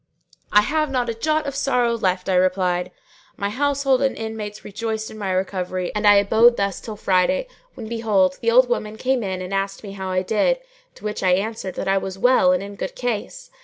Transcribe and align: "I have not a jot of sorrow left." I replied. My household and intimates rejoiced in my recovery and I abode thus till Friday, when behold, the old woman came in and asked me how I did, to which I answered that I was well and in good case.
"I 0.51 0.61
have 0.61 0.89
not 0.89 1.09
a 1.09 1.13
jot 1.13 1.45
of 1.45 1.53
sorrow 1.53 1.93
left." 1.93 2.27
I 2.27 2.33
replied. 2.33 2.89
My 3.37 3.51
household 3.51 4.01
and 4.01 4.17
intimates 4.17 4.65
rejoiced 4.65 5.11
in 5.11 5.17
my 5.19 5.29
recovery 5.31 5.91
and 5.93 6.07
I 6.07 6.15
abode 6.15 6.57
thus 6.57 6.81
till 6.81 6.95
Friday, 6.95 7.47
when 7.75 7.87
behold, 7.87 8.39
the 8.41 8.49
old 8.49 8.67
woman 8.67 8.97
came 8.97 9.21
in 9.21 9.43
and 9.43 9.53
asked 9.53 9.83
me 9.83 9.91
how 9.91 10.09
I 10.09 10.23
did, 10.23 10.57
to 10.95 11.03
which 11.03 11.21
I 11.21 11.33
answered 11.33 11.75
that 11.75 11.87
I 11.87 11.99
was 11.99 12.17
well 12.17 12.51
and 12.51 12.63
in 12.63 12.77
good 12.77 12.95
case. 12.95 13.51